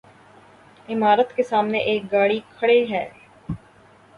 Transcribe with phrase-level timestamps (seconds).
[0.87, 3.07] عمارت کے سامنے ایک گاڑی کھڑی ہے